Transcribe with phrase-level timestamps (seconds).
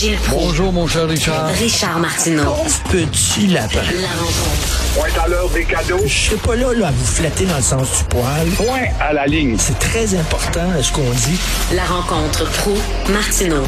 [0.00, 0.46] Gilles Proulx.
[0.46, 1.48] Bonjour, mon cher Richard.
[1.48, 2.54] Richard Martineau.
[2.90, 3.82] Petit lapin.
[4.00, 4.94] La rencontre.
[4.94, 6.00] Point à l'heure des cadeaux.
[6.06, 8.48] Je suis pas là, là à vous flatter dans le sens du poil.
[8.56, 9.56] Point à la ligne.
[9.58, 11.38] C'est très important ce qu'on dit.
[11.74, 12.72] La rencontre pro
[13.12, 13.62] martineau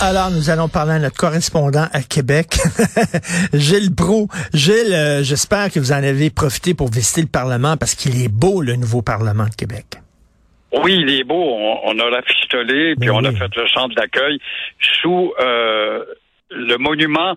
[0.00, 2.58] Alors, nous allons parler à notre correspondant à Québec,
[3.54, 4.26] Gilles Pro.
[4.52, 8.26] Gilles, euh, j'espère que vous en avez profité pour visiter le Parlement parce qu'il est
[8.26, 10.00] beau, le nouveau Parlement de Québec.
[10.82, 11.34] Oui, il est beau.
[11.34, 14.38] On, on a rafistolé, puis Ben on a fait le centre d'accueil
[15.00, 16.04] sous euh,
[16.50, 17.36] le monument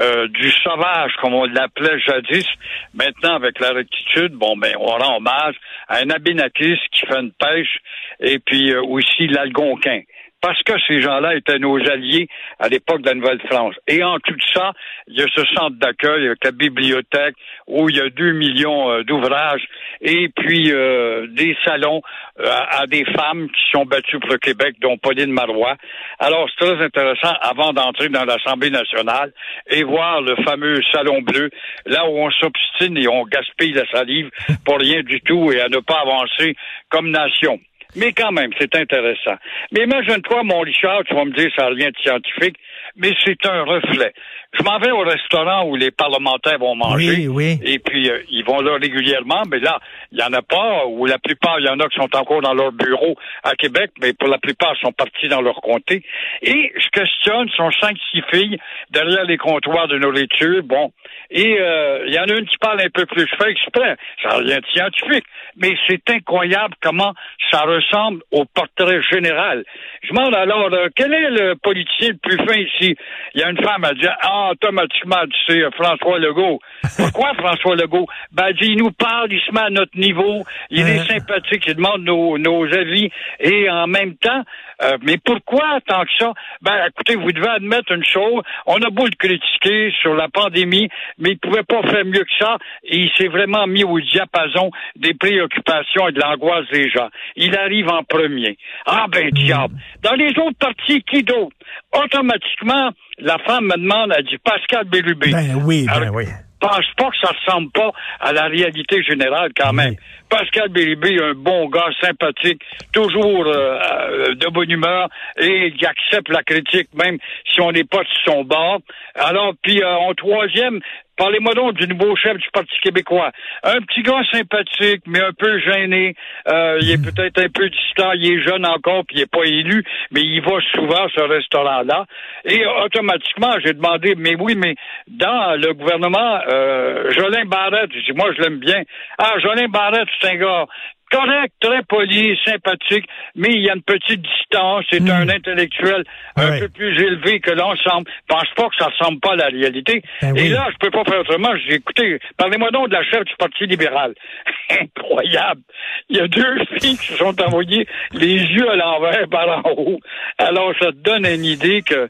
[0.00, 2.46] euh, du sauvage, comme on l'appelait jadis.
[2.94, 5.54] Maintenant, avec la rectitude, bon, ben, on rend hommage
[5.88, 7.78] à un abénaquiste qui fait une pêche
[8.20, 10.00] et puis euh, aussi l'algonquin.
[10.44, 13.76] Parce que ces gens-là étaient nos alliés à l'époque de la Nouvelle-France.
[13.88, 14.72] Et en tout ça,
[15.08, 17.34] il y a ce centre d'accueil avec la bibliothèque
[17.66, 19.64] où il y a deux millions euh, d'ouvrages
[20.02, 22.02] et puis euh, des salons
[22.40, 25.76] euh, à, à des femmes qui sont battues pour le Québec, dont Pauline Marois.
[26.18, 29.32] Alors, c'est très intéressant avant d'entrer dans l'Assemblée nationale
[29.70, 31.48] et voir le fameux salon bleu,
[31.86, 34.28] là où on s'obstine et on gaspille la salive
[34.66, 36.54] pour rien du tout et à ne pas avancer
[36.90, 37.58] comme nation.
[37.96, 39.36] Mais quand même, c'est intéressant.
[39.72, 42.56] Mais imagine-toi, mon Richard, tu vas me dire ça n'a rien de scientifique,
[42.96, 44.12] mais c'est un reflet.
[44.56, 47.26] Je m'en vais au restaurant où les parlementaires vont manger.
[47.26, 47.60] Oui, oui.
[47.64, 49.80] Et puis, euh, ils vont là régulièrement, mais là,
[50.12, 52.40] il y en a pas, ou la plupart, il y en a qui sont encore
[52.40, 56.04] dans leur bureau à Québec, mais pour la plupart, ils sont partis dans leur comté.
[56.42, 58.58] Et je questionne, sont cinq, six filles
[58.90, 60.92] derrière les comptoirs de nourriture, bon.
[61.30, 63.96] Et euh, il y en a une qui parle un peu plus, je fais exprès,
[64.22, 65.24] ça n'a rien de scientifique,
[65.56, 67.12] mais c'est incroyable comment
[67.50, 69.64] ça ressemble au portrait général.
[70.02, 72.94] Je demande alors, euh, quel est le politicien le plus fin ici?
[73.34, 76.60] Il y a une femme, elle dit, ah, automatiquement, tu sais, François Legault.
[76.96, 78.06] Pourquoi François Legault?
[78.32, 81.74] Ben, dit, il nous parle, il se met à notre niveau, il est sympathique, il
[81.74, 83.10] demande nos, nos avis,
[83.40, 84.42] et en même temps,
[84.82, 86.32] euh, mais pourquoi tant que ça?
[86.62, 90.88] Ben, écoutez, vous devez admettre une chose, on a beau le critiquer sur la pandémie,
[91.18, 94.70] mais il pouvait pas faire mieux que ça, et il s'est vraiment mis au diapason
[94.96, 97.08] des préoccupations et de l'angoisse des gens.
[97.36, 98.56] Il arrive en premier.
[98.86, 99.74] Ah ben, diable!
[100.02, 101.54] Dans les autres partis, qui d'autre?
[101.92, 105.30] Automatiquement, la femme me demande, elle dit Pascal Bérubé.
[105.30, 106.24] Ben oui, ben Alors, oui.
[106.60, 109.94] pense pas que ça ressemble pas à la réalité générale quand même.
[110.28, 115.08] Pascal Béribé, un bon gars, sympathique, toujours euh, euh, de bonne humeur
[115.38, 117.18] et qui accepte la critique même
[117.52, 118.80] si on n'est pas de son bord.
[119.14, 120.80] Alors, puis euh, en troisième,
[121.16, 123.30] Parlez-moi donc du nouveau chef du Parti québécois.
[123.62, 126.14] Un petit gars sympathique, mais un peu gêné.
[126.48, 129.44] Euh, il est peut-être un peu distant, il est jeune encore, puis il n'est pas
[129.44, 132.06] élu, mais il va souvent à ce restaurant-là.
[132.44, 134.74] Et automatiquement, j'ai demandé, mais oui, mais
[135.06, 138.82] dans le gouvernement, euh, Jolin Barrette, je dis, moi, je l'aime bien.
[139.18, 140.66] Ah, Jolin Barrette, c'est un gars
[141.14, 144.84] correct, très poli, sympathique, mais il y a une petite distance.
[144.90, 146.04] C'est un intellectuel
[146.36, 146.60] un Ouais.
[146.60, 148.10] peu plus élevé que l'ensemble.
[148.28, 150.02] Je pense pas que ça ressemble pas à la réalité.
[150.22, 150.48] Ben Et oui.
[150.50, 151.50] là, je peux pas faire autrement.
[151.66, 154.14] J'ai écouté, parlez-moi donc de la chef du Parti libéral.
[154.70, 155.60] Incroyable.
[156.08, 159.70] Il y a deux filles qui se sont envoyées les yeux à l'envers par en
[159.76, 160.00] haut.
[160.38, 162.08] Alors, ça te donne une idée que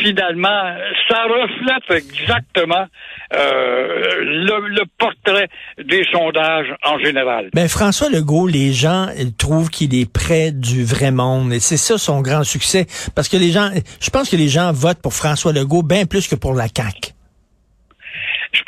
[0.00, 0.74] finalement,
[1.08, 2.86] ça reflète exactement
[3.34, 5.48] euh, le, le portrait
[5.82, 7.50] des sondages en général.
[7.54, 9.08] Ben François Legault, les gens
[9.38, 13.36] trouvent qu'il est près du vrai monde et c'est ça son grand succès parce que
[13.36, 16.54] les gens, je pense que les gens votent pour François Legault bien plus que pour
[16.54, 17.17] la CAQ.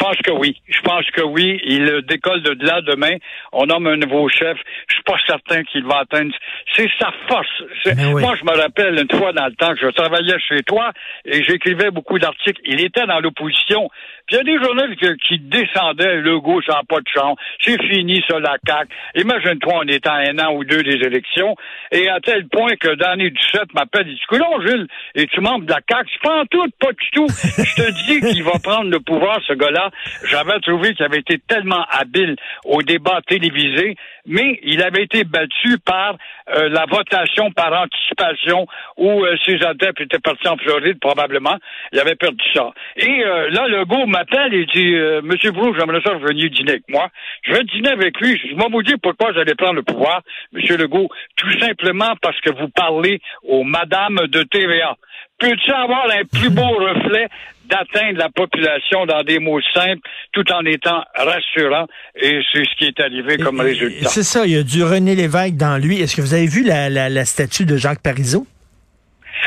[0.00, 0.56] Je pense que oui.
[0.66, 1.60] Je pense que oui.
[1.64, 3.16] Il décolle de là demain.
[3.52, 4.56] On nomme un nouveau chef.
[4.88, 6.34] Je suis pas certain qu'il va atteindre.
[6.74, 7.46] C'est sa force.
[7.84, 8.22] Ben oui.
[8.22, 10.92] Moi, je me rappelle une fois dans le temps que je travaillais chez toi
[11.26, 12.60] et j'écrivais beaucoup d'articles.
[12.64, 13.90] Il était dans l'opposition.
[14.26, 17.36] Puis il y a des journalistes qui- descendaient le gauche sans pas de chance.
[17.60, 18.88] C'est fini, ça, la CAQ.
[19.16, 21.56] Imagine-toi, on est à un an ou deux des élections.
[21.90, 24.06] Et à tel point que Danny Dussette m'appelle.
[24.08, 24.86] Il dit, Coudonc, Gilles,
[25.16, 26.08] es-tu membre de la CAQ?
[26.14, 27.26] Je pas en tout, pas du tout.
[27.28, 29.89] Je te dis qu'il va prendre le pouvoir, ce gars-là.
[30.24, 33.96] J'avais trouvé qu'il avait été tellement habile au débat télévisé,
[34.26, 36.16] mais il avait été battu par
[36.56, 41.56] euh, la votation par anticipation où euh, ses adeptes étaient partis en Floride, probablement.
[41.92, 42.70] Il avait perdu ça.
[42.96, 46.88] Et euh, là, le gars m'appelle et dit Monsieur Brou, j'aimerais ça revenir dîner avec
[46.88, 47.08] moi.
[47.42, 48.38] Je vais dîner avec lui.
[48.38, 50.22] Je vais vous dire pourquoi j'allais prendre le pouvoir,
[50.52, 51.08] Monsieur Legault.
[51.36, 54.96] Tout simplement parce que vous parlez aux madames de TVA.
[55.38, 57.28] Peux-tu avoir un plus beau reflet
[57.70, 60.00] d'atteindre la population dans des mots simples
[60.32, 61.86] tout en étant rassurant?
[62.16, 64.08] Et c'est ce qui est arrivé comme Et- résultat.
[64.08, 66.00] C'est ça, il y a du René Lévesque dans lui.
[66.00, 68.46] Est-ce que vous avez vu la, la, la statue de Jacques Parizeau?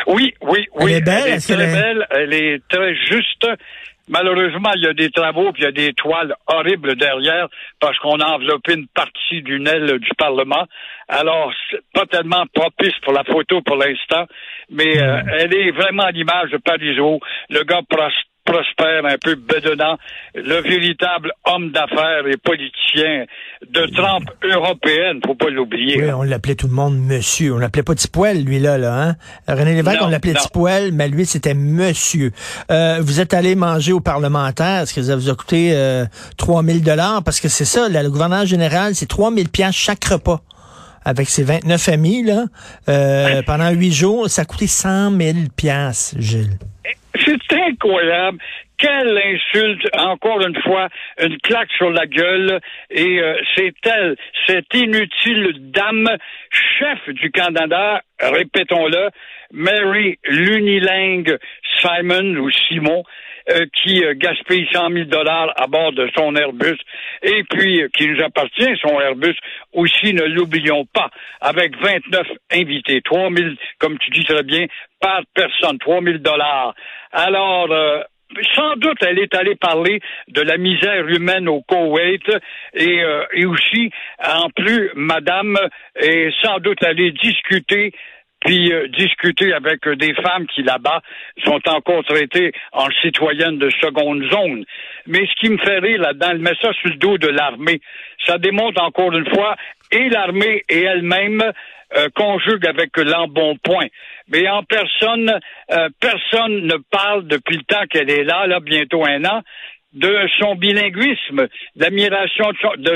[0.07, 0.91] Oui, oui, oui.
[0.91, 2.07] Elle est belle, Elle est très belle.
[2.11, 3.45] Elle est très juste.
[4.09, 7.47] Malheureusement, il y a des travaux, puis il y a des toiles horribles derrière,
[7.79, 10.65] parce qu'on a enveloppé une partie d'une aile du Parlement.
[11.07, 14.25] Alors, c'est pas tellement propice pour la photo pour l'instant,
[14.69, 17.19] mais euh, elle est vraiment à l'image de Parisot,
[17.49, 18.03] le gars pros-
[18.45, 19.97] prospère, un peu bedonnant,
[20.35, 23.25] le véritable homme d'affaires et politicien
[23.69, 26.01] de trempe européenne, faut pas l'oublier.
[26.03, 27.53] Oui, on l'appelait tout le monde monsieur.
[27.53, 29.15] On l'appelait pas Tipoel, lui, là, là, hein?
[29.47, 30.33] René Lévesque, Non, on l'appelait.
[30.33, 32.31] Tipoel, mais lui, c'était monsieur.
[32.71, 34.81] Euh, vous êtes allé manger aux parlementaires.
[34.81, 36.05] Est-ce que ça vous a coûté euh,
[36.37, 37.23] 3000 dollars?
[37.23, 40.41] Parce que c'est ça, là, le gouverneur général, c'est 3000 pièces chaque repas.
[41.05, 42.45] Avec ses 29 amis, là,
[42.89, 46.57] euh, pendant huit jours, ça a coûté 100 000 pièces, Gilles.
[47.25, 48.39] C'est incroyable.
[48.77, 50.89] Quelle insulte, encore une fois,
[51.21, 52.59] une claque sur la gueule.
[52.89, 54.15] Et euh, c'est elle,
[54.47, 56.09] cette inutile dame,
[56.51, 59.09] chef du Canada, répétons-le,
[59.51, 61.37] Mary Lunilingue
[61.81, 63.03] Simon ou Simon,
[63.49, 66.77] euh, qui euh, gaspille 100 000 dollars à bord de son Airbus
[67.21, 69.35] et puis euh, qui nous appartient, son Airbus
[69.73, 71.09] aussi, ne l'oublions pas,
[71.41, 73.49] avec 29 invités, 3 000,
[73.79, 74.65] comme tu dis très bien,
[74.99, 76.73] par personne, 3 000 dollars.
[77.11, 78.01] Alors, euh,
[78.55, 82.23] sans doute, elle est allée parler de la misère humaine au Koweït
[82.73, 83.91] et, euh, et aussi,
[84.23, 85.57] en plus, Madame
[85.95, 87.93] est sans doute allée discuter
[88.43, 91.01] puis euh, discuter avec euh, des femmes qui là-bas
[91.45, 94.65] sont encore traitées en citoyennes de seconde zone.
[95.07, 97.81] Mais ce qui me fait rire là-dedans, elle met ça sur le dos de l'armée.
[98.25, 99.55] Ça démontre encore une fois,
[99.91, 101.43] et l'armée et elle-même
[101.95, 103.85] euh, conjuguent avec l'embonpoint.
[104.27, 105.29] Mais en personne,
[105.71, 109.41] euh, personne ne parle depuis le temps qu'elle est là, là, bientôt un an,
[109.93, 112.91] de son bilinguisme, l'admiration de,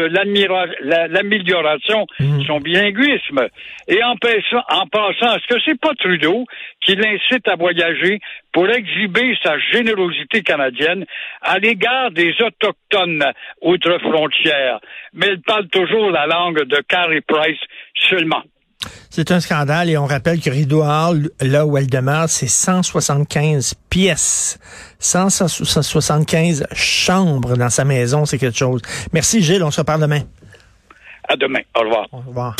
[1.07, 3.47] l'amélioration de son bilinguisme.
[3.87, 6.45] Et en, passant- en passant, est-ce que c'est pas Trudeau
[6.81, 8.19] qui l'incite à voyager
[8.51, 11.05] pour exhiber sa générosité canadienne
[11.41, 13.23] à l'égard des Autochtones
[13.61, 14.79] outre-frontière?
[15.13, 17.59] Mais il parle toujours la langue de Carrie Price
[18.09, 18.43] seulement.
[19.09, 23.75] C'est un scandale et on rappelle que Rideau Hall, là où elle demeure, c'est 175
[23.89, 24.59] pièces.
[24.99, 28.81] 175 chambres dans sa maison, c'est quelque chose.
[29.13, 30.21] Merci Gilles, on se reparle demain.
[31.27, 31.59] À demain.
[31.75, 32.07] Au revoir.
[32.11, 32.55] Au revoir.